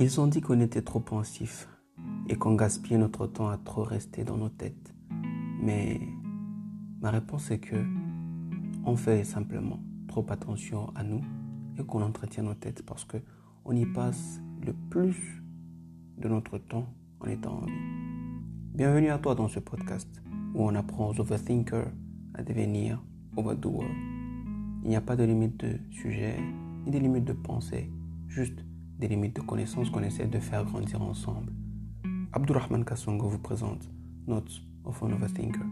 [0.00, 1.68] Ils ont dit qu'on était trop pensif
[2.28, 4.94] et qu'on gaspillait notre temps à trop rester dans nos têtes.
[5.60, 6.00] Mais
[7.00, 7.84] ma réponse est que
[8.84, 11.24] on fait simplement trop attention à nous
[11.76, 13.16] et qu'on entretient nos têtes parce que
[13.64, 15.42] on y passe le plus
[16.16, 16.86] de notre temps
[17.18, 17.72] en étant en vie.
[18.74, 20.22] Bienvenue à toi dans ce podcast
[20.54, 21.90] où on apprend aux overthinkers
[22.34, 23.02] à devenir
[23.36, 23.90] overdoers.
[24.84, 26.36] Il n'y a pas de limite de sujet
[26.86, 27.90] ni de limite de pensée,
[28.28, 28.60] juste
[28.98, 31.52] des limites de connaissances qu'on essaie de faire grandir ensemble.
[32.32, 33.88] Abdurrahman Kassongo vous présente
[34.26, 35.64] Notes of an Overthinker.